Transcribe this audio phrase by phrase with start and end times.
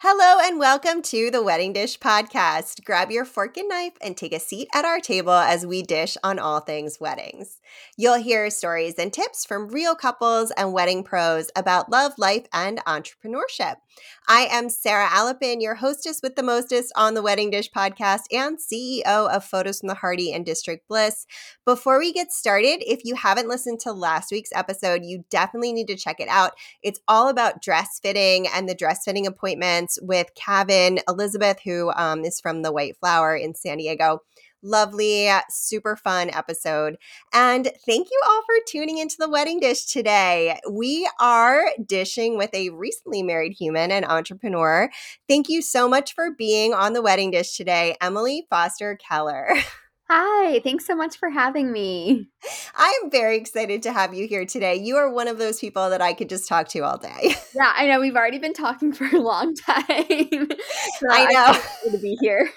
[0.00, 2.84] Hello and welcome to the Wedding Dish Podcast.
[2.84, 6.16] Grab your fork and knife and take a seat at our table as we dish
[6.22, 7.58] on all things weddings.
[7.96, 12.78] You'll hear stories and tips from real couples and wedding pros about love, life, and
[12.86, 13.74] entrepreneurship.
[14.28, 18.56] I am Sarah Alapin, your hostess with the mostest on the Wedding Dish Podcast and
[18.56, 21.26] CEO of Photos from the Harty and District Bliss.
[21.66, 25.88] Before we get started, if you haven't listened to last week's episode, you definitely need
[25.88, 26.52] to check it out.
[26.84, 32.24] It's all about dress fitting and the dress fitting appointments with Kavin Elizabeth, who um,
[32.24, 34.20] is from the White Flower in San Diego
[34.62, 36.96] lovely, super fun episode.
[37.32, 40.58] And thank you all for tuning into the wedding dish today.
[40.70, 44.90] We are dishing with a recently married human and entrepreneur.
[45.28, 49.48] Thank you so much for being on the wedding dish today, Emily Foster Keller.
[50.10, 52.30] Hi, thanks so much for having me.
[52.76, 54.76] I am very excited to have you here today.
[54.76, 57.34] You are one of those people that I could just talk to all day.
[57.54, 57.98] Yeah, I know.
[57.98, 59.78] We've already been talking for a long time.
[59.88, 61.90] so I know.
[61.90, 62.50] to be here.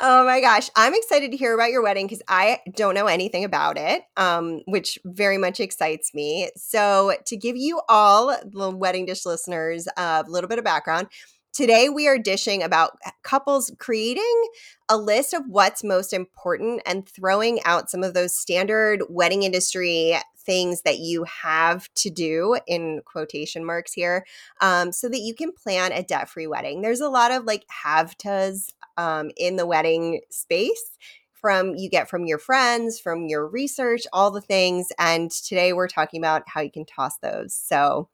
[0.00, 0.68] Oh my gosh.
[0.74, 4.62] I'm excited to hear about your wedding because I don't know anything about it, um,
[4.66, 6.50] which very much excites me.
[6.56, 11.08] So, to give you all the wedding dish listeners a little bit of background,
[11.52, 14.44] Today, we are dishing about couples creating
[14.88, 20.16] a list of what's most important and throwing out some of those standard wedding industry
[20.38, 24.24] things that you have to do in quotation marks here
[24.62, 26.80] um, so that you can plan a debt free wedding.
[26.80, 30.96] There's a lot of like have tos um, in the wedding space
[31.34, 34.88] from you get from your friends, from your research, all the things.
[34.98, 37.52] And today we're talking about how you can toss those.
[37.52, 38.08] So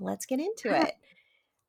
[0.00, 0.94] let's get into it.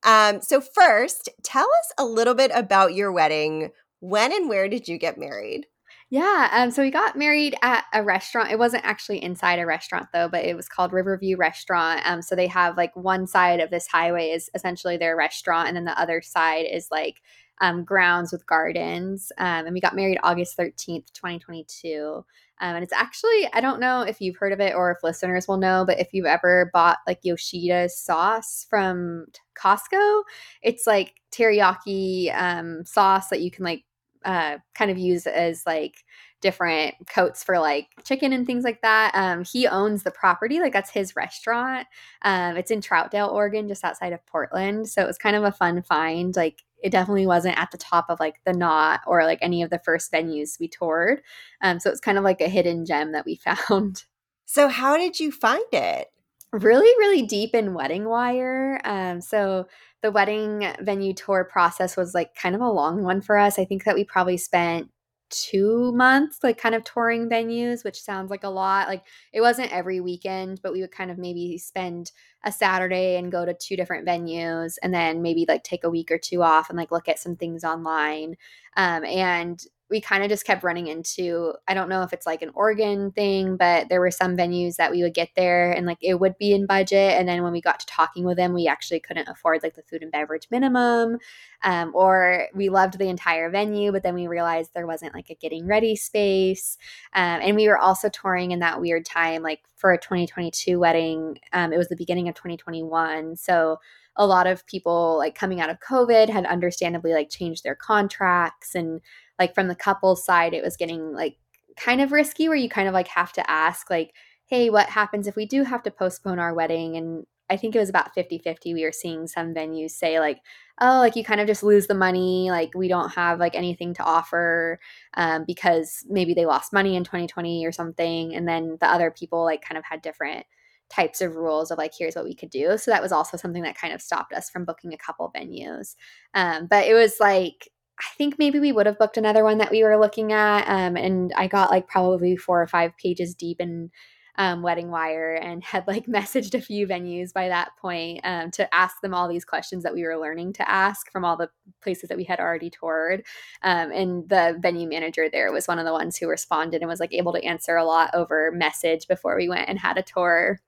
[0.04, 3.72] Um, so, first, tell us a little bit about your wedding.
[4.00, 5.66] When and where did you get married?
[6.10, 8.52] Yeah, um, so we got married at a restaurant.
[8.52, 12.02] It wasn't actually inside a restaurant though, but it was called Riverview Restaurant.
[12.06, 15.76] Um, so they have like one side of this highway is essentially their restaurant, and
[15.76, 17.16] then the other side is like
[17.62, 19.32] um, grounds with gardens.
[19.38, 22.24] Um, and we got married August 13th, 2022.
[22.60, 25.48] Um, and it's actually, I don't know if you've heard of it or if listeners
[25.48, 29.28] will know, but if you've ever bought like Yoshida sauce from
[29.62, 30.24] Costco,
[30.64, 33.84] it's like teriyaki um, sauce that you can like
[34.26, 36.04] uh, kind of use as like
[36.42, 39.12] different coats for like chicken and things like that.
[39.14, 41.88] Um, he owns the property, like that's his restaurant.
[42.24, 44.90] Um, it's in Troutdale, Oregon, just outside of Portland.
[44.90, 46.36] So it was kind of a fun find.
[46.36, 49.70] Like it definitely wasn't at the top of like the knot or like any of
[49.70, 51.22] the first venues we toured.
[51.62, 53.36] Um, so it's kind of like a hidden gem that we
[53.70, 54.04] found.
[54.46, 56.08] So how did you find it?
[56.54, 58.80] Really, really deep in Wedding Wire.
[58.86, 59.68] Um, so
[60.02, 63.60] the wedding venue tour process was like kind of a long one for us.
[63.60, 64.90] I think that we probably spent
[65.30, 69.72] two months like kind of touring venues which sounds like a lot like it wasn't
[69.74, 72.12] every weekend but we would kind of maybe spend
[72.44, 76.12] a saturday and go to two different venues and then maybe like take a week
[76.12, 78.36] or two off and like look at some things online
[78.78, 82.42] um, and we kind of just kept running into I don't know if it's like
[82.42, 86.00] an Oregon thing, but there were some venues that we would get there and like
[86.02, 87.18] it would be in budget.
[87.18, 89.84] And then when we got to talking with them, we actually couldn't afford like the
[89.84, 91.20] food and beverage minimum.
[91.64, 95.36] Um, or we loved the entire venue, but then we realized there wasn't like a
[95.36, 96.78] getting ready space.
[97.14, 101.40] Um, and we were also touring in that weird time, like for a 2022 wedding.
[101.54, 103.36] Um, it was the beginning of 2021.
[103.38, 103.80] So
[104.18, 108.76] a lot of people like coming out of COVID had understandably like changed their contracts
[108.76, 109.02] and
[109.40, 111.38] like from the couple's side it was getting like
[111.78, 114.14] kind of risky where you kind of like have to ask like
[114.48, 116.98] hey what happens if we do have to postpone our wedding?
[116.98, 120.42] And i think it was about 50-50 we were seeing some venues say like
[120.82, 123.94] oh like you kind of just lose the money like we don't have like anything
[123.94, 124.80] to offer
[125.16, 128.36] um, because maybe they lost money in 2020 or something.
[128.36, 130.46] And then the other people like kind of had different
[130.90, 133.64] types of rules of like here's what we could do so that was also something
[133.64, 135.96] that kind of stopped us from booking a couple venues
[136.34, 139.72] um, but it was like I think maybe we would have booked another one that
[139.72, 140.68] we were looking at.
[140.68, 143.90] Um, and I got like probably four or five pages deep in
[144.38, 148.74] um, Wedding Wire and had like messaged a few venues by that point um, to
[148.74, 151.50] ask them all these questions that we were learning to ask from all the
[151.82, 153.26] places that we had already toured.
[153.64, 157.00] Um, and the venue manager there was one of the ones who responded and was
[157.00, 160.60] like able to answer a lot over message before we went and had a tour.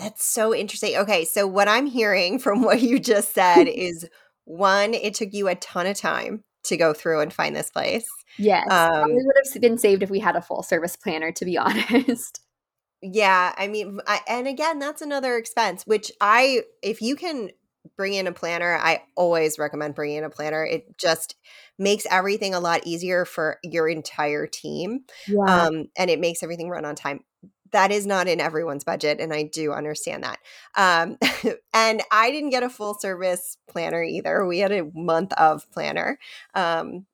[0.00, 0.96] That's so interesting.
[0.96, 4.08] Okay, so what I'm hearing from what you just said is
[4.44, 8.06] one, it took you a ton of time to go through and find this place.
[8.38, 8.70] Yes.
[8.70, 11.56] Um, we would have been saved if we had a full service planner, to be
[11.58, 12.40] honest.
[13.02, 13.54] Yeah.
[13.56, 17.50] I mean, I, and again, that's another expense, which I, if you can
[17.96, 20.64] bring in a planner, I always recommend bringing in a planner.
[20.64, 21.34] It just
[21.78, 25.04] makes everything a lot easier for your entire team.
[25.26, 25.44] Yeah.
[25.44, 27.20] Um, and it makes everything run on time.
[27.72, 30.38] That is not in everyone's budget and i do understand that
[30.76, 31.16] um,
[31.74, 36.18] and i didn't get a full service planner either we had a month of planner
[36.54, 37.06] um,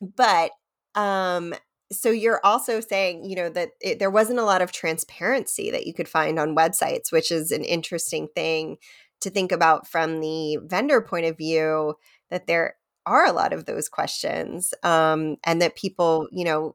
[0.00, 0.50] but
[0.94, 1.54] um,
[1.92, 5.86] so you're also saying you know that it, there wasn't a lot of transparency that
[5.86, 8.76] you could find on websites which is an interesting thing
[9.20, 11.94] to think about from the vendor point of view
[12.30, 12.76] that there
[13.06, 16.74] are a lot of those questions um, and that people you know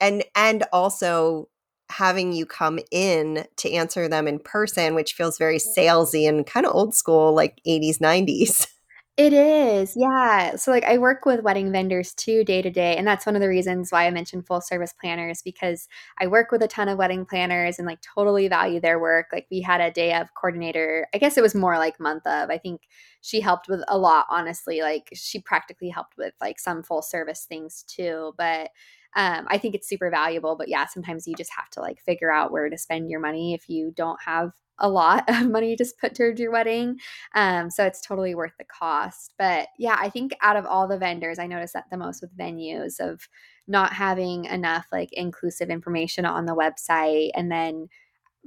[0.00, 1.48] and and also
[1.90, 6.66] having you come in to answer them in person which feels very salesy and kind
[6.66, 8.66] of old school like 80s 90s
[9.16, 10.56] It is, yeah.
[10.56, 12.96] So, like, I work with wedding vendors too day to day.
[12.96, 15.86] And that's one of the reasons why I mentioned full service planners because
[16.18, 19.26] I work with a ton of wedding planners and like totally value their work.
[19.32, 22.50] Like, we had a day of coordinator, I guess it was more like month of.
[22.50, 22.80] I think
[23.20, 24.80] she helped with a lot, honestly.
[24.80, 28.34] Like, she practically helped with like some full service things too.
[28.36, 28.70] But
[29.16, 30.56] um, I think it's super valuable.
[30.56, 33.54] But yeah, sometimes you just have to like figure out where to spend your money
[33.54, 36.98] if you don't have a lot of money to put towards your wedding.
[37.34, 39.34] Um, so it's totally worth the cost.
[39.38, 42.36] But yeah, I think out of all the vendors, I noticed that the most with
[42.36, 43.28] venues of
[43.66, 47.88] not having enough like inclusive information on the website and then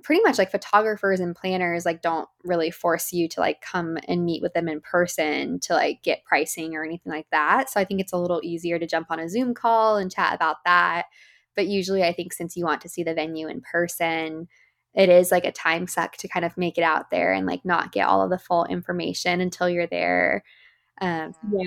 [0.04, 4.26] pretty much like photographers and planners like don't really force you to like come and
[4.26, 7.70] meet with them in person to like get pricing or anything like that.
[7.70, 10.36] So I think it's a little easier to jump on a Zoom call and chat
[10.36, 11.06] about that.
[11.56, 14.48] But usually I think since you want to see the venue in person,
[14.94, 17.66] it is like a time suck to kind of make it out there and like
[17.66, 20.44] not get all of the full information until you're there.
[21.02, 21.64] Um, yeah,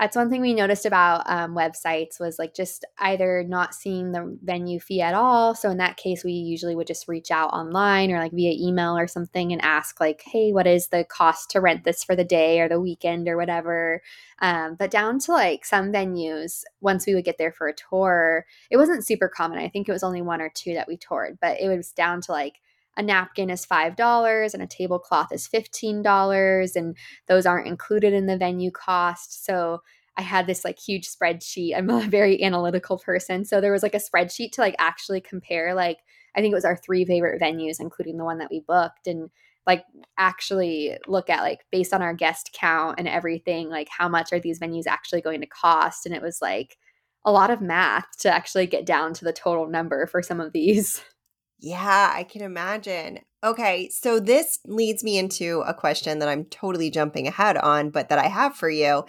[0.00, 4.38] that's one thing we noticed about um, websites was like just either not seeing the
[4.42, 5.54] venue fee at all.
[5.54, 8.96] So in that case we usually would just reach out online or like via email
[8.96, 12.24] or something and ask like hey what is the cost to rent this for the
[12.24, 14.00] day or the weekend or whatever?
[14.40, 18.46] Um, but down to like some venues once we would get there for a tour
[18.70, 19.58] it wasn't super common.
[19.58, 22.22] I think it was only one or two that we toured but it was down
[22.22, 22.54] to like
[22.96, 26.96] a napkin is $5 and a tablecloth is $15 and
[27.28, 29.44] those aren't included in the venue cost.
[29.44, 29.80] So
[30.16, 31.76] I had this like huge spreadsheet.
[31.76, 33.44] I'm a very analytical person.
[33.44, 35.98] So there was like a spreadsheet to like actually compare like
[36.36, 39.30] I think it was our three favorite venues including the one that we booked and
[39.66, 39.84] like
[40.18, 44.40] actually look at like based on our guest count and everything like how much are
[44.40, 46.76] these venues actually going to cost and it was like
[47.24, 50.52] a lot of math to actually get down to the total number for some of
[50.52, 51.02] these.
[51.60, 53.20] Yeah, I can imagine.
[53.44, 58.08] Okay, so this leads me into a question that I'm totally jumping ahead on, but
[58.08, 59.04] that I have for you.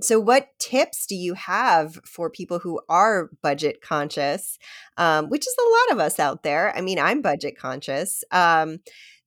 [0.00, 4.58] So, what tips do you have for people who are budget conscious,
[4.98, 6.76] um, which is a lot of us out there?
[6.76, 8.24] I mean, I'm budget conscious.
[8.32, 8.80] Um,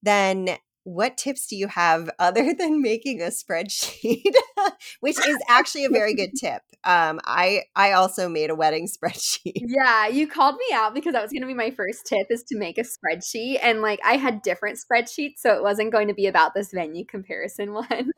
[0.04, 4.24] then what tips do you have other than making a spreadsheet?
[5.02, 6.62] Which is actually a very good tip.
[6.84, 9.64] Um, i i also made a wedding spreadsheet.
[9.66, 12.44] Yeah you called me out because that was going to be my first tip is
[12.44, 16.14] to make a spreadsheet and like i had different spreadsheets so it wasn't going to
[16.14, 18.12] be about this venue comparison one.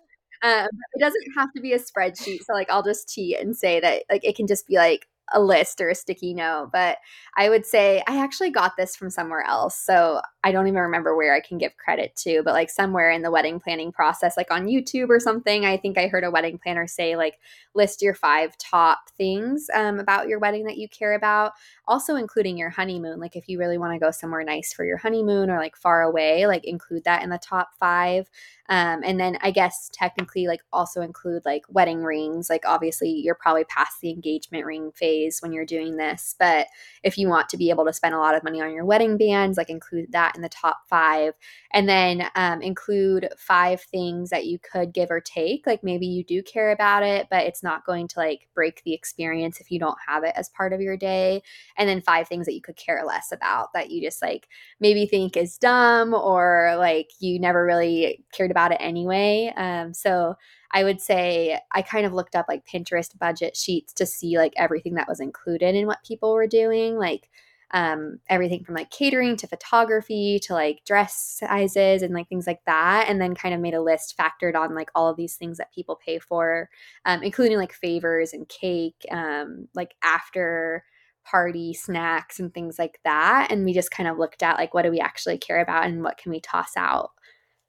[0.44, 3.80] Um, it doesn't have to be a spreadsheet so like i'll just cheat and say
[3.80, 6.98] that like it can just be like a list or a sticky note, but
[7.38, 9.78] I would say I actually got this from somewhere else.
[9.78, 13.22] So I don't even remember where I can give credit to, but like somewhere in
[13.22, 16.58] the wedding planning process, like on YouTube or something, I think I heard a wedding
[16.58, 17.40] planner say, like,
[17.76, 21.54] list your five top things um, about your wedding that you care about,
[21.90, 23.20] also including your honeymoon.
[23.20, 26.04] Like, if you really want to go somewhere nice for your honeymoon or like far
[26.04, 28.30] away, like include that in the top five.
[28.70, 32.52] Um, and then I guess technically, like, also include like wedding rings.
[32.52, 36.36] Like, obviously, you're probably past the engagement ring phase when you're doing this.
[36.38, 36.68] But
[37.04, 39.18] if you want to be able to spend a lot of money on your wedding
[39.18, 41.34] bands, like, include that in the top five.
[41.74, 45.66] And then um, include five things that you could give or take.
[45.66, 48.94] Like, maybe you do care about it, but it's not going to like break the
[48.94, 51.42] experience if you don't have it as part of your day.
[51.80, 54.48] And then five things that you could care less about that you just like
[54.80, 59.52] maybe think is dumb or like you never really cared about it anyway.
[59.56, 60.36] Um, so
[60.72, 64.54] I would say I kind of looked up like Pinterest budget sheets to see like
[64.58, 67.30] everything that was included in what people were doing, like
[67.72, 72.64] um, everything from like catering to photography to like dress sizes and like things like
[72.66, 73.08] that.
[73.08, 75.74] And then kind of made a list factored on like all of these things that
[75.74, 76.70] people pay for,
[77.06, 80.84] um, including like favors and cake, um, like after
[81.26, 83.52] party snacks and things like that.
[83.52, 86.04] And we just kind of looked at like what do we actually care about and
[86.04, 87.12] what can we toss out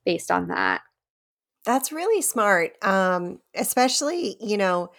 [0.05, 0.83] based on that.
[1.67, 2.73] That's really smart.
[2.83, 4.91] Um, especially, you know,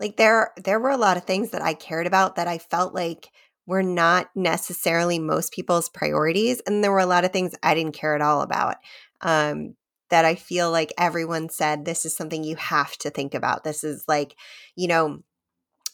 [0.00, 2.94] like there there were a lot of things that I cared about that I felt
[2.94, 3.28] like
[3.66, 7.94] were not necessarily most people's priorities and there were a lot of things I didn't
[7.94, 8.76] care at all about.
[9.20, 9.74] Um,
[10.10, 13.64] that I feel like everyone said this is something you have to think about.
[13.64, 14.36] This is like,
[14.76, 15.22] you know,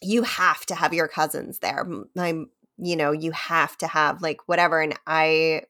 [0.03, 1.87] you have to have your cousins there.
[2.15, 2.45] My
[2.79, 4.81] you know, you have to have like whatever.
[4.81, 5.63] And I,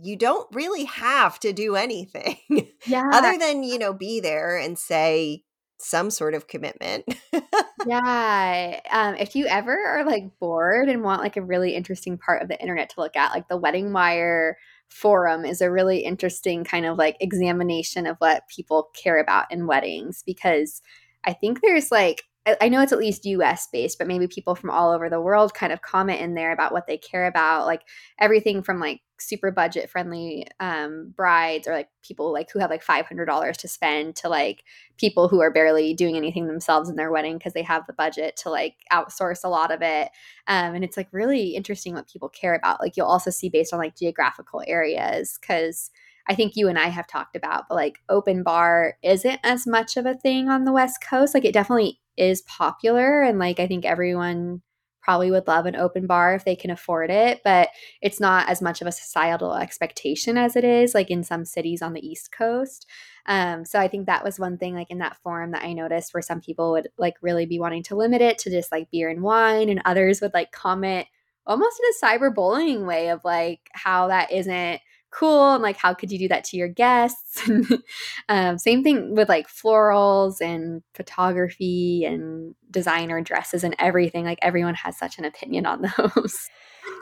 [0.00, 2.38] you don't really have to do anything
[2.86, 3.10] Yeah.
[3.12, 5.44] other than, you know, be there and say
[5.78, 7.04] some sort of commitment.
[7.86, 8.80] Yeah.
[8.90, 12.48] Um, if you ever are like bored and want like a really interesting part of
[12.48, 14.56] the internet to look at, like the Wedding Wire
[14.88, 19.68] forum is a really interesting kind of like examination of what people care about in
[19.68, 20.82] weddings because
[21.22, 22.24] I think there's like
[22.60, 25.52] I know it's at least US based, but maybe people from all over the world
[25.52, 27.82] kind of comment in there about what they care about, like
[28.20, 32.84] everything from like super budget friendly um, brides or like people like who have like
[32.84, 34.62] $500 to spend to like
[34.96, 38.36] people who are barely doing anything themselves in their wedding because they have the budget
[38.36, 40.10] to like outsource a lot of it.
[40.46, 42.80] Um, and it's like really interesting what people care about.
[42.80, 45.90] Like you'll also see based on like geographical areas because
[46.28, 49.96] I think you and I have talked about, but like open bar isn't as much
[49.96, 51.34] of a thing on the West Coast.
[51.34, 53.22] Like it definitely is popular.
[53.22, 54.62] And like I think everyone
[55.06, 57.68] probably would love an open bar if they can afford it, but
[58.02, 61.80] it's not as much of a societal expectation as it is like in some cities
[61.80, 62.86] on the East Coast.
[63.26, 66.12] Um, so I think that was one thing like in that forum that I noticed
[66.12, 69.08] where some people would like really be wanting to limit it to just like beer
[69.08, 71.06] and wine, and others would like comment
[71.46, 76.10] almost in a cyberbullying way of like how that isn't cool and like how could
[76.10, 77.48] you do that to your guests
[78.28, 84.74] um, same thing with like florals and photography and designer dresses and everything like everyone
[84.74, 86.48] has such an opinion on those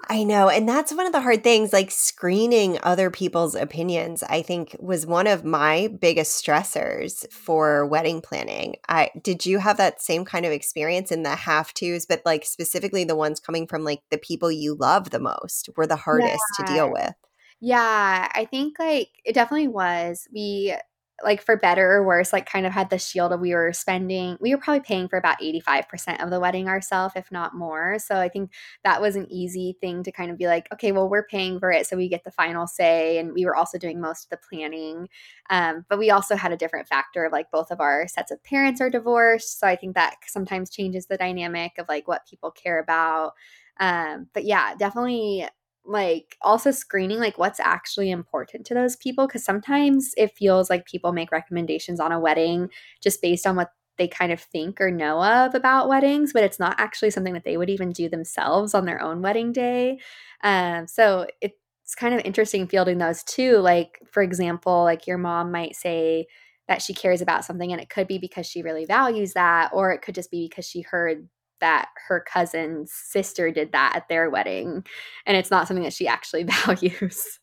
[0.08, 0.48] I know.
[0.48, 1.72] And that's one of the hard things.
[1.72, 8.20] Like screening other people's opinions, I think was one of my biggest stressors for wedding
[8.20, 8.76] planning.
[8.88, 12.44] I did you have that same kind of experience in the have tos, but like
[12.44, 16.42] specifically the ones coming from like the people you love the most were the hardest
[16.58, 16.66] yeah.
[16.66, 17.14] to deal with?
[17.60, 20.28] Yeah, I think like it definitely was.
[20.32, 20.74] We
[21.22, 24.36] like for better or worse, like kind of had the shield of we were spending,
[24.40, 27.98] we were probably paying for about 85% of the wedding ourselves, if not more.
[28.00, 28.50] So I think
[28.82, 31.70] that was an easy thing to kind of be like, okay, well, we're paying for
[31.70, 31.86] it.
[31.86, 33.18] So we get the final say.
[33.18, 35.08] And we were also doing most of the planning.
[35.50, 38.42] Um, but we also had a different factor of like both of our sets of
[38.42, 39.60] parents are divorced.
[39.60, 43.34] So I think that sometimes changes the dynamic of like what people care about.
[43.78, 45.46] Um, but yeah, definitely
[45.86, 50.86] like also screening like what's actually important to those people because sometimes it feels like
[50.86, 52.68] people make recommendations on a wedding
[53.02, 56.58] just based on what they kind of think or know of about weddings but it's
[56.58, 59.98] not actually something that they would even do themselves on their own wedding day.
[60.42, 65.52] Um, so it's kind of interesting fielding those too like for example like your mom
[65.52, 66.26] might say
[66.66, 69.92] that she cares about something and it could be because she really values that or
[69.92, 71.28] it could just be because she heard
[71.64, 74.84] that her cousin's sister did that at their wedding
[75.24, 77.40] and it's not something that she actually values.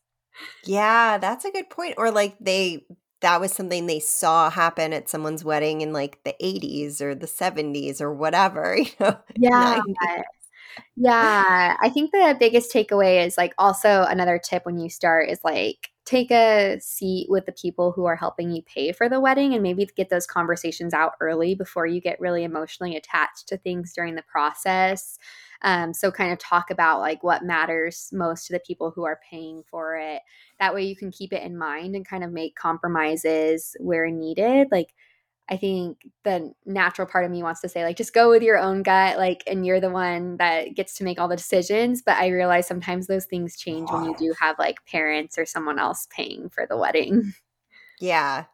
[0.64, 1.94] Yeah, that's a good point.
[1.98, 2.86] Or like they
[3.20, 7.26] that was something they saw happen at someone's wedding in like the 80s or the
[7.26, 9.18] 70s or whatever, you know.
[9.36, 9.80] Yeah.
[10.96, 15.40] Yeah, I think the biggest takeaway is like also another tip when you start is
[15.44, 19.54] like take a seat with the people who are helping you pay for the wedding
[19.54, 23.92] and maybe get those conversations out early before you get really emotionally attached to things
[23.94, 25.18] during the process.
[25.62, 29.20] Um, so, kind of talk about like what matters most to the people who are
[29.30, 30.20] paying for it.
[30.60, 34.68] That way, you can keep it in mind and kind of make compromises where needed.
[34.72, 34.88] Like,
[35.48, 38.58] I think the natural part of me wants to say, like, just go with your
[38.58, 42.00] own gut, like, and you're the one that gets to make all the decisions.
[42.00, 45.78] But I realize sometimes those things change when you do have like parents or someone
[45.78, 47.32] else paying for the wedding.
[48.00, 48.46] Yeah.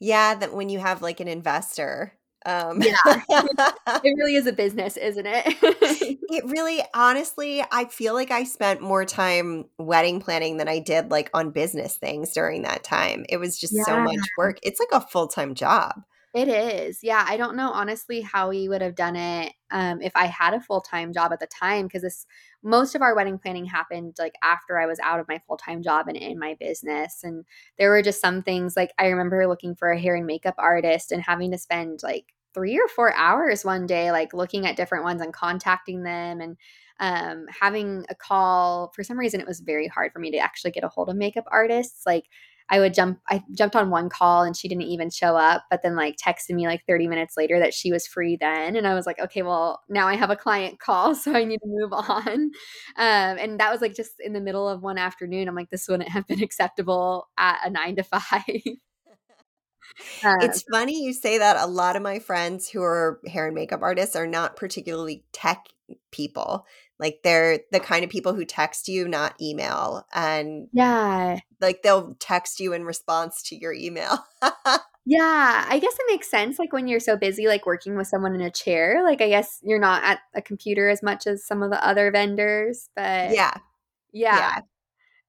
[0.00, 0.34] Yeah.
[0.34, 2.12] That when you have like an investor.
[2.44, 2.82] Um.
[2.82, 2.96] Yeah.
[3.28, 5.44] it really is a business, isn't it?
[5.62, 11.12] it really, honestly, I feel like I spent more time wedding planning than I did
[11.12, 13.26] like on business things during that time.
[13.28, 13.84] It was just yeah.
[13.84, 14.58] so much work.
[14.64, 16.02] It's like a full time job.
[16.32, 17.00] It is.
[17.02, 17.24] Yeah.
[17.28, 20.60] I don't know honestly how we would have done it um, if I had a
[20.60, 22.24] full time job at the time because this
[22.62, 25.82] most of our wedding planning happened like after I was out of my full time
[25.82, 27.22] job and in my business.
[27.24, 27.44] And
[27.78, 31.10] there were just some things like I remember looking for a hair and makeup artist
[31.10, 35.02] and having to spend like three or four hours one day, like looking at different
[35.04, 36.56] ones and contacting them and
[37.00, 38.92] um, having a call.
[38.94, 41.16] For some reason, it was very hard for me to actually get a hold of
[41.16, 42.04] makeup artists.
[42.06, 42.26] Like
[42.70, 45.82] I would jump, I jumped on one call and she didn't even show up, but
[45.82, 48.76] then like texted me like 30 minutes later that she was free then.
[48.76, 51.58] And I was like, okay, well, now I have a client call, so I need
[51.58, 52.26] to move on.
[52.26, 52.50] Um,
[52.96, 55.48] and that was like just in the middle of one afternoon.
[55.48, 58.22] I'm like, this wouldn't have been acceptable at a nine to five.
[60.40, 61.56] it's funny you say that.
[61.56, 65.66] A lot of my friends who are hair and makeup artists are not particularly tech
[66.12, 66.66] people.
[67.00, 70.06] Like they're the kind of people who text you, not email.
[70.14, 74.18] And yeah, like they'll text you in response to your email.
[75.06, 76.58] Yeah, I guess it makes sense.
[76.58, 79.58] Like when you're so busy, like working with someone in a chair, like I guess
[79.62, 82.90] you're not at a computer as much as some of the other vendors.
[82.94, 83.54] But Yeah.
[84.12, 84.60] yeah, Yeah.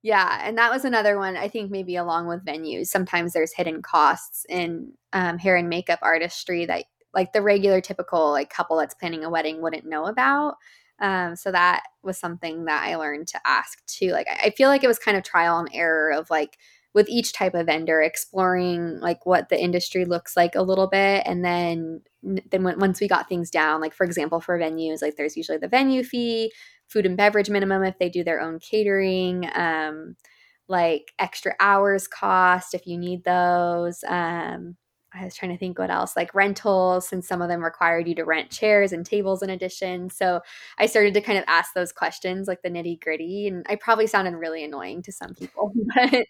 [0.04, 1.38] yeah, and that was another one.
[1.38, 6.00] I think maybe along with venues, sometimes there's hidden costs in um, hair and makeup
[6.02, 10.56] artistry that like the regular typical like couple that's planning a wedding wouldn't know about.
[11.02, 14.12] Um, so that was something that I learned to ask too.
[14.12, 16.58] Like I feel like it was kind of trial and error of like
[16.94, 21.24] with each type of vendor exploring like what the industry looks like a little bit
[21.26, 25.16] and then then when, once we got things down like for example for venues like
[25.16, 26.52] there's usually the venue fee
[26.88, 30.16] food and beverage minimum if they do their own catering um
[30.68, 34.76] like extra hours cost if you need those um
[35.14, 38.16] I was trying to think what else, like rentals, since some of them required you
[38.16, 40.10] to rent chairs and tables in addition.
[40.10, 40.42] So
[40.78, 43.48] I started to kind of ask those questions, like the nitty gritty.
[43.48, 46.26] And I probably sounded really annoying to some people, but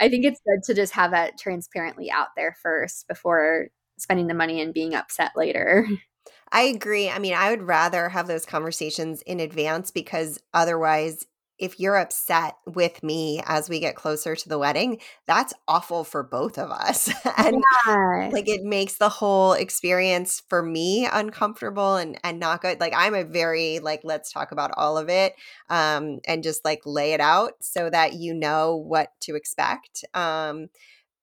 [0.00, 4.34] I think it's good to just have that transparently out there first before spending the
[4.34, 5.86] money and being upset later.
[6.52, 7.08] I agree.
[7.08, 11.26] I mean, I would rather have those conversations in advance because otherwise,
[11.62, 16.22] if you're upset with me as we get closer to the wedding, that's awful for
[16.24, 17.10] both of us.
[17.38, 18.32] and Yeah.
[18.32, 22.80] like it makes the whole experience for me uncomfortable and and not good.
[22.80, 25.34] Like I'm a very like let's talk about all of it
[25.70, 30.04] um and just like lay it out so that you know what to expect.
[30.14, 30.68] Um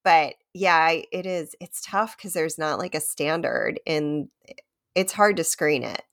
[0.03, 4.29] but yeah, I- it is it's tough cuz there's not like a standard and
[4.95, 6.03] it's hard to screen it.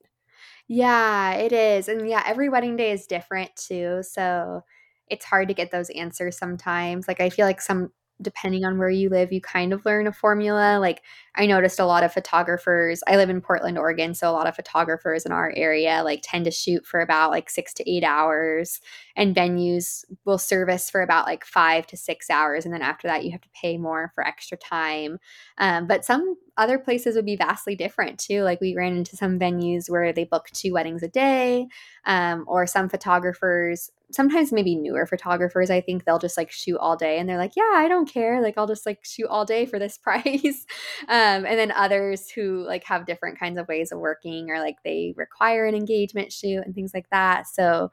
[0.67, 1.87] Yeah, it is.
[1.87, 4.01] And yeah, every wedding day is different too.
[4.03, 4.63] So
[5.07, 7.07] it's hard to get those answers sometimes.
[7.07, 10.11] Like I feel like some depending on where you live, you kind of learn a
[10.11, 10.79] formula.
[10.79, 11.03] Like
[11.35, 14.55] I noticed a lot of photographers, I live in Portland, Oregon, so a lot of
[14.55, 18.81] photographers in our area like tend to shoot for about like 6 to 8 hours
[19.15, 23.23] and venues will service for about like 5 to 6 hours and then after that
[23.23, 25.19] you have to pay more for extra time.
[25.57, 28.41] Um, but some other places would be vastly different too.
[28.43, 31.67] Like we ran into some venues where they book two weddings a day,
[32.05, 36.95] um, or some photographers, sometimes maybe newer photographers, I think they'll just like shoot all
[36.95, 38.41] day and they're like, yeah, I don't care.
[38.41, 40.65] Like I'll just like shoot all day for this price.
[41.07, 44.77] um, and then others who like have different kinds of ways of working or like
[44.83, 47.47] they require an engagement shoot and things like that.
[47.47, 47.91] So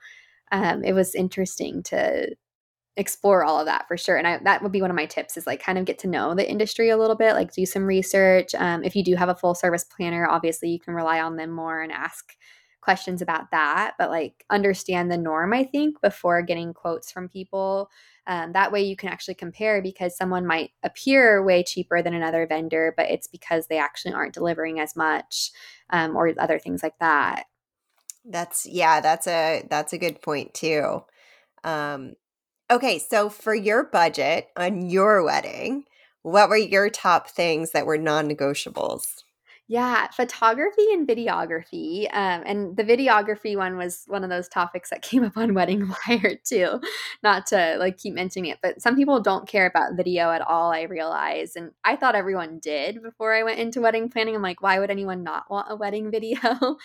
[0.53, 2.35] um, it was interesting to
[2.97, 5.37] explore all of that for sure and I, that would be one of my tips
[5.37, 7.85] is like kind of get to know the industry a little bit like do some
[7.85, 11.35] research um, if you do have a full service planner obviously you can rely on
[11.35, 12.37] them more and ask
[12.85, 17.91] questions about that but like understand the norm i think before getting quotes from people
[18.27, 22.47] um, that way you can actually compare because someone might appear way cheaper than another
[22.47, 25.51] vendor but it's because they actually aren't delivering as much
[25.91, 27.47] um, or other things like that
[28.25, 31.05] That's yeah, that's a that's a good point too.
[31.65, 32.15] Um
[32.71, 35.85] okay, so for your budget on your wedding,
[36.23, 39.24] what were your top things that were non-negotiables?
[39.67, 42.05] Yeah, photography and videography.
[42.13, 45.91] Um, and the videography one was one of those topics that came up on Wedding
[46.07, 46.81] Wire too.
[47.23, 50.71] Not to like keep mentioning it, but some people don't care about video at all,
[50.71, 51.57] I realize.
[51.57, 54.37] And I thought everyone did before I went into wedding planning.
[54.37, 56.41] I'm like, why would anyone not want a wedding video?
[56.53, 56.77] um,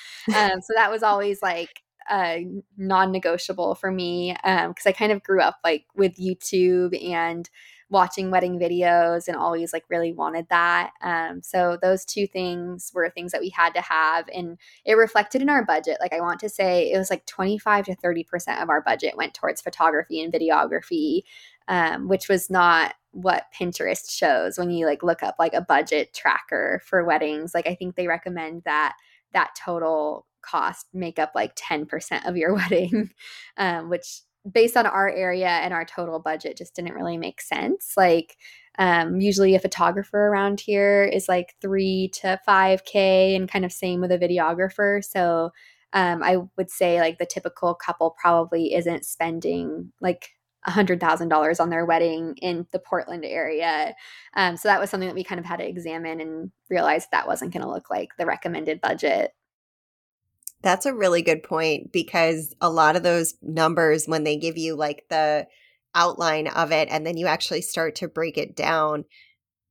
[0.62, 2.38] so that was always like uh,
[2.78, 7.50] non-negotiable for me because I kind of grew up like with YouTube and
[7.90, 10.92] watching wedding videos and always like really wanted that.
[11.02, 15.42] Um, so those two things were things that we had to have, and it reflected
[15.42, 15.98] in our budget.
[16.00, 18.82] Like I want to say, it was like twenty five to thirty percent of our
[18.82, 21.22] budget went towards photography and videography,
[21.68, 26.14] um, which was not what Pinterest shows when you like look up like a budget
[26.14, 27.54] tracker for weddings.
[27.54, 28.96] Like I think they recommend that
[29.34, 33.12] that total cost make up like 10% of your wedding
[33.58, 37.94] um, which based on our area and our total budget just didn't really make sense.
[37.98, 38.38] Like
[38.78, 43.72] um, usually a photographer around here is like three to five k and kind of
[43.72, 45.04] same with a videographer.
[45.04, 45.52] So
[45.94, 50.30] um, i would say like the typical couple probably isn't spending like
[50.66, 53.96] a hundred thousand dollars on their wedding in the portland area.
[54.36, 57.28] Um, so that was something that we kind of had to examine and realize that
[57.28, 59.32] wasn't going to look like the recommended budget
[60.62, 64.76] That's a really good point because a lot of those numbers, when they give you
[64.76, 65.48] like the
[65.96, 69.06] outline of it and then you actually start to break it down,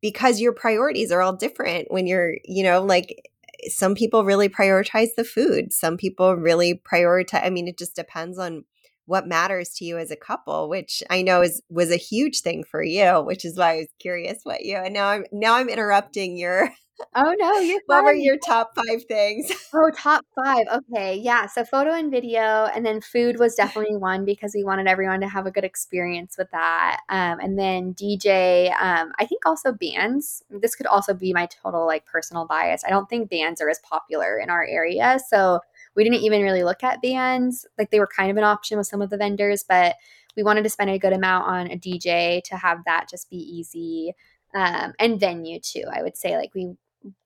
[0.01, 3.31] because your priorities are all different when you're, you know, like
[3.67, 8.39] some people really prioritize the food, some people really prioritize, I mean, it just depends
[8.39, 8.65] on
[9.09, 12.63] what matters to you as a couple, which I know is was a huge thing
[12.63, 15.69] for you, which is why I was curious what you and now I'm now I'm
[15.71, 16.71] interrupting your
[17.15, 19.51] Oh no, you're what were your top five things?
[19.73, 20.67] Oh, top five.
[20.73, 21.17] Okay.
[21.17, 21.47] Yeah.
[21.47, 25.29] So photo and video, and then food was definitely one because we wanted everyone to
[25.29, 27.01] have a good experience with that.
[27.09, 30.43] Um, and then DJ, um, I think also bands.
[30.51, 32.83] This could also be my total like personal bias.
[32.85, 35.21] I don't think bands are as popular in our area.
[35.29, 35.61] So
[35.97, 37.67] we didn't even really look at bands.
[37.79, 39.97] Like they were kind of an option with some of the vendors, but
[40.37, 43.37] we wanted to spend a good amount on a DJ to have that just be
[43.37, 44.13] easy.
[44.55, 45.85] Um, and venue too.
[45.93, 46.75] I would say like we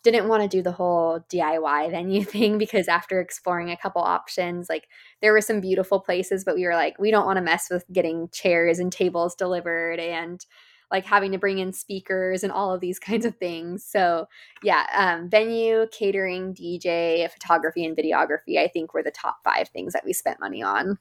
[0.02, 4.68] didn't want to do the whole DIY venue thing because after exploring a couple options,
[4.68, 4.88] like
[5.20, 7.84] there were some beautiful places, but we were like, we don't want to mess with
[7.92, 10.44] getting chairs and tables delivered and
[10.92, 13.84] like having to bring in speakers and all of these kinds of things.
[13.84, 14.28] So,
[14.62, 19.94] yeah, um, venue, catering, DJ, photography, and videography, I think were the top five things
[19.94, 20.98] that we spent money on.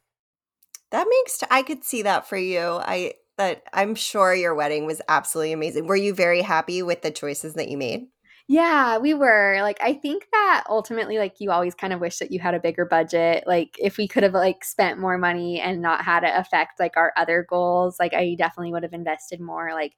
[0.90, 2.80] That makes t- I could see that for you.
[2.82, 5.88] I that I'm sure your wedding was absolutely amazing.
[5.88, 8.08] Were you very happy with the choices that you made?
[8.48, 9.60] Yeah, we were.
[9.62, 12.60] Like I think that ultimately like you always kind of wish that you had a
[12.60, 13.46] bigger budget.
[13.48, 16.98] Like if we could have like spent more money and not had it affect like
[16.98, 19.94] our other goals, like I definitely would have invested more like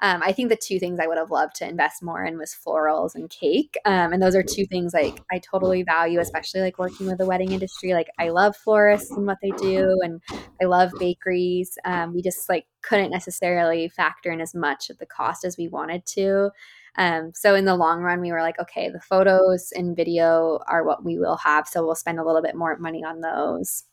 [0.00, 2.54] um, I think the two things I would have loved to invest more in was
[2.54, 3.76] florals and cake.
[3.84, 7.26] Um, and those are two things like I totally value, especially like working with the
[7.26, 7.94] wedding industry.
[7.94, 10.22] Like I love florists and what they do, and
[10.62, 11.76] I love bakeries.
[11.84, 15.66] Um, we just like couldn't necessarily factor in as much of the cost as we
[15.66, 16.50] wanted to.
[16.96, 20.84] Um, so in the long run, we were like, okay, the photos and video are
[20.84, 23.84] what we will have, so we'll spend a little bit more money on those.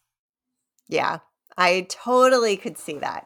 [0.88, 1.20] Yeah,
[1.58, 3.26] I totally could see that.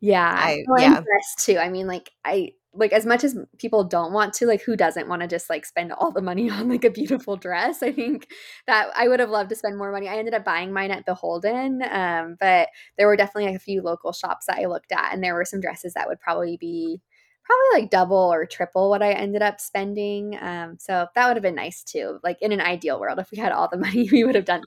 [0.00, 1.02] Yeah, I well, yeah.
[1.38, 1.58] too.
[1.58, 5.08] I mean, like I like as much as people don't want to, like who doesn't
[5.08, 7.82] want to just like spend all the money on like a beautiful dress?
[7.82, 8.28] I think
[8.66, 10.08] that I would have loved to spend more money.
[10.08, 13.82] I ended up buying mine at Beholden, um, but there were definitely like a few
[13.82, 17.00] local shops that I looked at, and there were some dresses that would probably be
[17.48, 20.38] probably like double or triple what I ended up spending.
[20.40, 22.18] Um, so that would have been nice too.
[22.22, 24.62] Like in an ideal world, if we had all the money, we would have done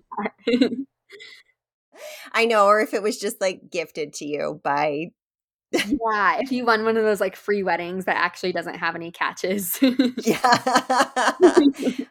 [0.47, 0.71] that.
[2.33, 5.11] I know, or if it was just like gifted to you by
[5.71, 9.09] yeah, if you won one of those like free weddings that actually doesn't have any
[9.09, 9.79] catches.
[10.17, 10.41] yeah.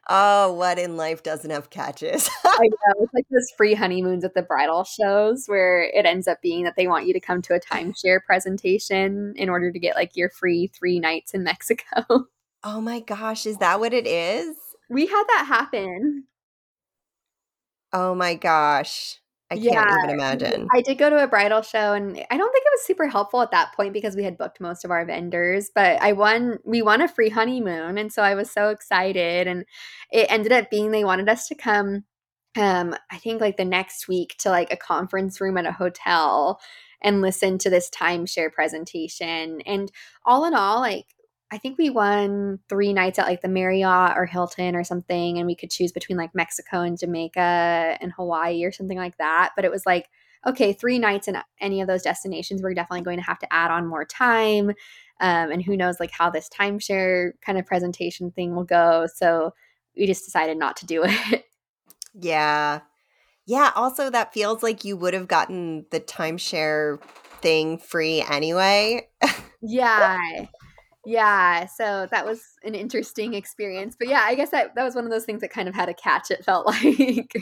[0.09, 2.31] oh, what in life doesn't have catches?
[2.45, 3.03] I know.
[3.03, 6.75] It's like those free honeymoons at the bridal shows where it ends up being that
[6.77, 10.31] they want you to come to a timeshare presentation in order to get like your
[10.31, 12.27] free three nights in Mexico.
[12.65, 14.57] oh my gosh, is that what it is?
[14.89, 16.25] We had that happen.
[17.93, 19.20] Oh my gosh.
[19.51, 20.69] I can't Yeah, even imagine.
[20.73, 23.43] I did go to a bridal show and I don't think it was super helpful
[23.43, 26.83] at that point because we had booked most of our vendors, but I won we
[26.83, 29.65] won a free honeymoon and so I was so excited and
[30.13, 32.05] it ended up being they wanted us to come
[32.57, 36.61] um I think like the next week to like a conference room at a hotel
[37.03, 39.91] and listen to this timeshare presentation and
[40.25, 41.07] all in all like
[41.53, 45.47] I think we won three nights at like the Marriott or Hilton or something, and
[45.47, 49.51] we could choose between like Mexico and Jamaica and Hawaii or something like that.
[49.57, 50.09] But it was like,
[50.47, 53.71] okay, three nights in any of those destinations, we're definitely going to have to add
[53.71, 54.71] on more time.
[55.21, 59.07] Um, and who knows like how this timeshare kind of presentation thing will go.
[59.15, 59.53] So
[59.97, 61.45] we just decided not to do it.
[62.15, 62.81] Yeah.
[63.45, 63.73] Yeah.
[63.75, 67.03] Also, that feels like you would have gotten the timeshare
[67.43, 69.09] thing free anyway.
[69.61, 70.47] yeah.
[71.07, 73.97] Yeah, so that was an interesting experience.
[73.99, 75.89] But yeah, I guess that that was one of those things that kind of had
[75.89, 77.33] a catch it felt like.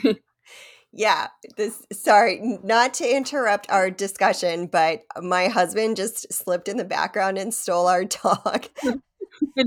[0.93, 6.85] yeah, this sorry, not to interrupt our discussion, but my husband just slipped in the
[6.85, 8.67] background and stole our dog.
[8.83, 9.01] and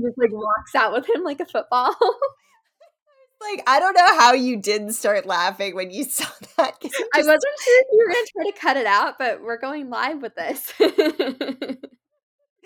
[0.03, 1.95] just like walks out with him like a football.
[3.41, 6.25] like I don't know how you didn't start laughing when you saw
[6.57, 6.81] that.
[6.81, 6.95] Just...
[7.13, 9.59] I wasn't sure if you were going to try to cut it out, but we're
[9.59, 10.73] going live with this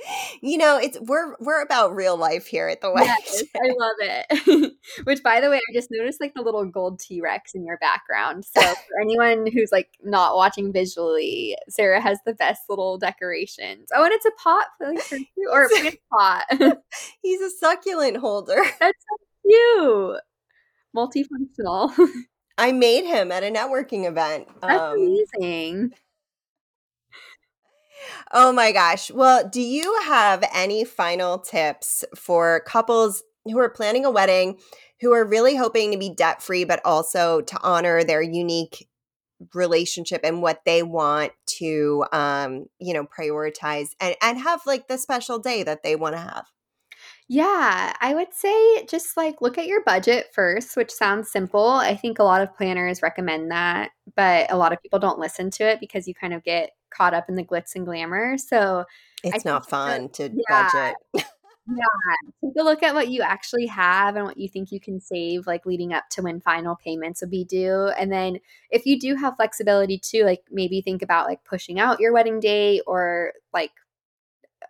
[0.42, 3.08] you know it's we're we're about real life here at the West.
[3.08, 4.74] Yes, I love it.
[5.04, 7.78] Which, by the way, I just noticed like the little gold T Rex in your
[7.78, 8.46] background.
[8.46, 13.90] So for anyone who's like not watching visually, Sarah has the best little decorations.
[13.94, 16.80] Oh, and it's a pot like, or a pot.
[17.22, 18.62] He's a succulent holder.
[18.80, 20.22] That's so cute.
[20.96, 22.08] Multifunctional.
[22.58, 24.48] I made him at a networking event.
[24.62, 25.94] That's um, amazing.
[28.34, 29.12] Oh my gosh.
[29.12, 34.60] Well, do you have any final tips for couples who are planning a wedding,
[35.02, 38.88] who are really hoping to be debt free, but also to honor their unique
[39.54, 44.98] relationship and what they want to, um, you know, prioritize and, and have like the
[44.98, 46.46] special day that they want to have?
[47.28, 51.68] Yeah, I would say just like look at your budget first, which sounds simple.
[51.68, 55.52] I think a lot of planners recommend that, but a lot of people don't listen
[55.52, 58.38] to it because you kind of get caught up in the glitz and glamour.
[58.38, 58.86] So
[59.24, 60.96] it's not fun to yeah, budget.
[61.68, 65.00] yeah, take a look at what you actually have and what you think you can
[65.00, 67.92] save, like leading up to when final payments will be due.
[67.98, 72.00] And then if you do have flexibility too, like maybe think about like pushing out
[72.00, 73.72] your wedding date or like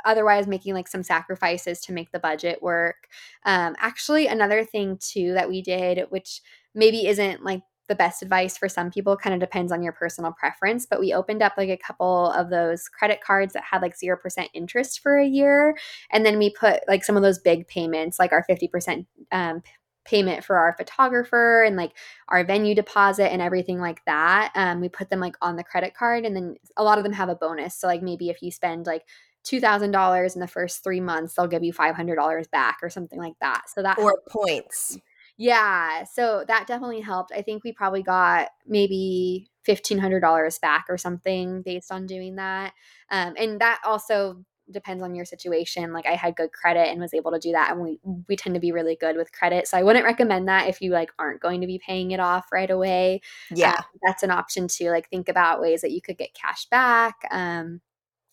[0.05, 3.07] otherwise making like some sacrifices to make the budget work.
[3.45, 6.41] Um, actually, another thing too that we did, which
[6.73, 10.31] maybe isn't like the best advice for some people kind of depends on your personal
[10.31, 13.95] preference but we opened up like a couple of those credit cards that had like
[13.97, 14.17] 0%
[14.53, 15.77] interest for a year
[16.11, 19.61] and then we put like some of those big payments like our 50% um,
[20.07, 21.91] payment for our photographer and like
[22.29, 25.93] our venue deposit and everything like that um, we put them like on the credit
[25.93, 28.51] card and then a lot of them have a bonus so like maybe if you
[28.51, 29.03] spend like
[29.45, 33.63] $2000 in the first three months they'll give you $500 back or something like that
[33.73, 34.97] so that or points
[35.37, 37.31] yeah so that definitely helped.
[37.31, 42.73] I think we probably got maybe $1500 back or something based on doing that
[43.11, 47.13] um, and that also depends on your situation like i had good credit and was
[47.13, 49.77] able to do that and we we tend to be really good with credit so
[49.77, 52.69] i wouldn't recommend that if you like aren't going to be paying it off right
[52.69, 53.75] away yeah.
[53.75, 57.15] um, that's an option too like think about ways that you could get cash back
[57.31, 57.79] um,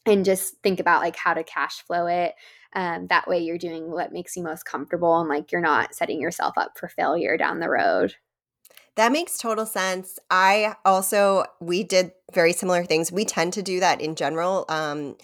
[0.07, 2.35] and just think about like how to cash flow it
[2.75, 6.21] um, that way you're doing what makes you most comfortable and like you're not setting
[6.21, 8.17] yourself up for failure down the road.
[8.97, 10.19] That makes total sense.
[10.31, 13.11] I also we did very similar things.
[13.11, 15.17] We tend to do that in general um,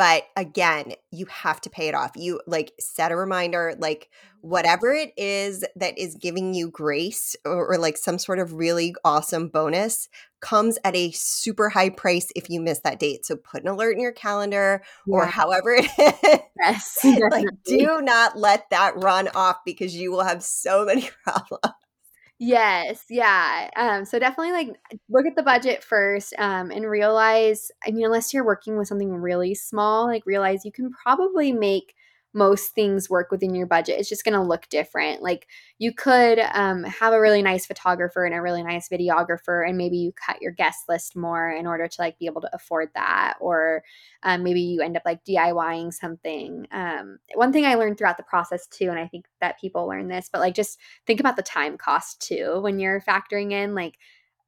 [0.00, 2.12] but again you have to pay it off.
[2.16, 4.48] You like set a reminder like mm-hmm.
[4.48, 8.94] whatever it is that is giving you grace or, or, like some sort of really
[9.04, 10.08] awesome bonus
[10.40, 13.26] comes at a super high price if you miss that date.
[13.26, 15.14] So put an alert in your calendar yeah.
[15.14, 16.40] or however it is.
[16.58, 21.74] Yes, like do not let that run off because you will have so many problems
[22.42, 23.68] Yes, yeah.
[23.76, 24.68] Um, so definitely like
[25.10, 29.12] look at the budget first um, and realize, I mean, unless you're working with something
[29.12, 31.94] really small, like realize you can probably make
[32.32, 33.98] most things work within your budget.
[33.98, 35.22] It's just going to look different.
[35.22, 39.76] Like you could um, have a really nice photographer and a really nice videographer, and
[39.76, 42.90] maybe you cut your guest list more in order to like be able to afford
[42.94, 43.82] that, or
[44.22, 46.66] um, maybe you end up like DIYing something.
[46.70, 50.08] Um, one thing I learned throughout the process too, and I think that people learn
[50.08, 53.98] this, but like just think about the time cost too when you're factoring in like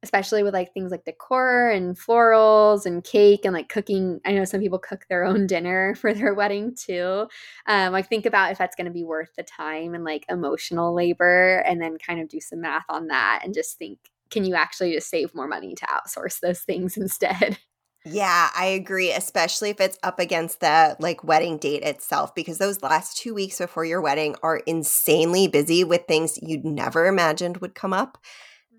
[0.03, 4.19] especially with like things like decor and florals and cake and like cooking.
[4.25, 7.27] I know some people cook their own dinner for their wedding too.
[7.65, 10.93] Um, like think about if that's going to be worth the time and like emotional
[10.93, 13.97] labor, and then kind of do some math on that and just think,
[14.29, 17.57] can you actually just save more money to outsource those things instead?
[18.05, 22.83] Yeah, I agree, especially if it's up against the like wedding date itself, because those
[22.83, 27.75] last two weeks before your wedding are insanely busy with things you'd never imagined would
[27.75, 28.17] come up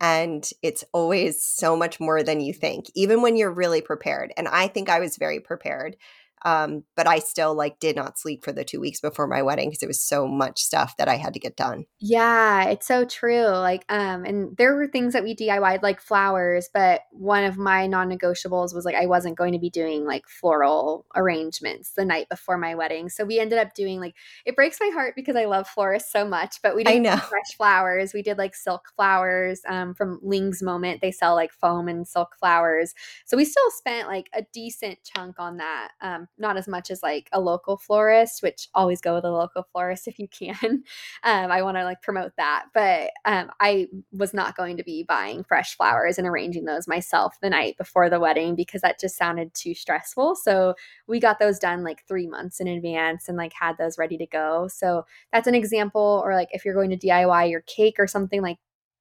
[0.00, 4.48] and it's always so much more than you think even when you're really prepared and
[4.48, 5.96] i think i was very prepared
[6.44, 9.70] um, but I still like did not sleep for the two weeks before my wedding
[9.70, 11.86] because it was so much stuff that I had to get done.
[12.00, 13.46] Yeah, it's so true.
[13.46, 17.86] Like, um, and there were things that we DIYed like flowers, but one of my
[17.86, 22.58] non-negotiables was like I wasn't going to be doing like floral arrangements the night before
[22.58, 23.08] my wedding.
[23.08, 26.26] So we ended up doing like it breaks my heart because I love florists so
[26.26, 28.12] much, but we did fresh flowers.
[28.12, 31.00] We did like silk flowers um, from Ling's Moment.
[31.00, 32.94] They sell like foam and silk flowers.
[33.24, 35.88] So we still spent like a decent chunk on that.
[36.02, 39.66] Um, not as much as like a local florist, which always go with a local
[39.72, 40.82] florist if you can.
[41.22, 45.04] Um, I want to like promote that, but um, I was not going to be
[45.04, 49.16] buying fresh flowers and arranging those myself the night before the wedding because that just
[49.16, 50.36] sounded too stressful.
[50.36, 50.74] So
[51.06, 54.26] we got those done like three months in advance and like had those ready to
[54.26, 54.68] go.
[54.68, 56.20] So that's an example.
[56.24, 58.58] Or like if you're going to DIY your cake or something like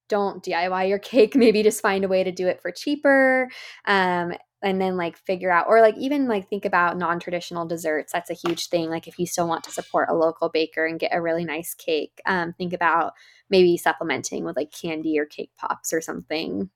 [0.08, 1.34] don't DIY your cake.
[1.34, 3.48] Maybe just find a way to do it for cheaper.
[3.86, 8.30] Um, and then like figure out or like even like think about non-traditional desserts that's
[8.30, 11.14] a huge thing like if you still want to support a local baker and get
[11.14, 13.12] a really nice cake um, think about
[13.50, 16.70] maybe supplementing with like candy or cake pops or something.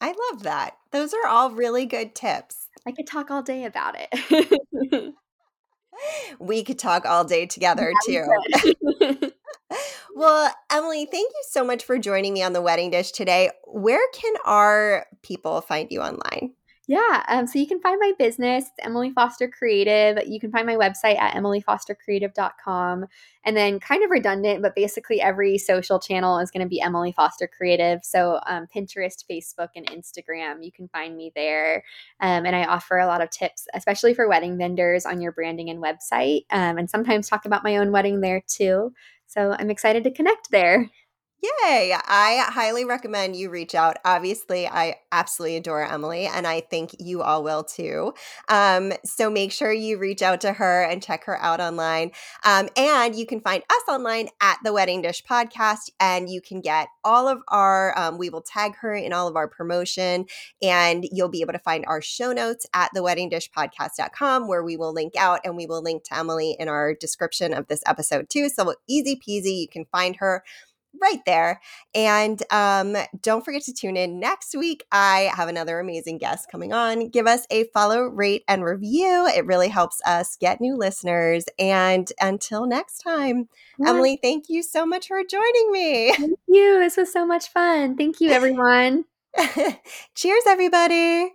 [0.00, 2.68] I love that those are all really good tips.
[2.86, 5.14] I could talk all day about it.
[6.40, 8.26] We could talk all day together too.
[10.16, 13.50] well emily thank you so much for joining me on the wedding dish today.
[13.66, 16.52] Where can our people find you online
[16.86, 17.24] Yeah.
[17.28, 20.18] Um, so you can find my business, Emily Foster Creative.
[20.26, 23.06] You can find my website at emilyfostercreative.com.
[23.46, 27.12] And then, kind of redundant, but basically every social channel is going to be Emily
[27.12, 28.00] Foster Creative.
[28.02, 31.84] So um, Pinterest, Facebook, and Instagram, you can find me there.
[32.20, 35.70] Um, and I offer a lot of tips, especially for wedding vendors on your branding
[35.70, 36.42] and website.
[36.50, 38.92] Um, and sometimes talk about my own wedding there too.
[39.26, 40.90] So I'm excited to connect there.
[41.42, 41.94] Yay!
[41.94, 43.98] I highly recommend you reach out.
[44.04, 48.14] Obviously, I absolutely adore Emily, and I think you all will too.
[48.48, 52.12] Um, so make sure you reach out to her and check her out online.
[52.44, 56.62] Um, and you can find us online at the Wedding Dish Podcast, and you can
[56.62, 60.24] get all of our, um, we will tag her in all of our promotion,
[60.62, 65.14] and you'll be able to find our show notes at theweddingdishpodcast.com, where we will link
[65.14, 68.48] out and we will link to Emily in our description of this episode too.
[68.48, 70.42] So easy peasy, you can find her
[71.00, 71.60] right there.
[71.94, 74.84] And um, don't forget to tune in next week.
[74.92, 77.08] I have another amazing guest coming on.
[77.08, 79.26] Give us a follow, rate, and review.
[79.26, 81.44] It really helps us get new listeners.
[81.58, 83.90] And until next time, yeah.
[83.90, 86.14] Emily, thank you so much for joining me.
[86.14, 86.78] Thank you.
[86.78, 87.96] This was so much fun.
[87.96, 89.04] Thank you, everyone.
[90.14, 91.32] Cheers, everybody.